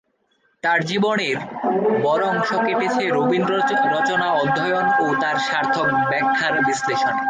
তাঁর 0.63 0.79
জীবনের 0.83 1.37
বড় 2.03 2.23
অংশ 2.27 2.49
কেটেছে 2.65 3.03
রবীন্দ্ররচনা 3.09 4.27
অধ্যয়ন 4.33 4.85
ও 4.99 5.15
তার 5.21 5.37
সার্থক 5.41 5.87
ব্যাখ্যা-বিশ্লেষণে। 6.09 7.19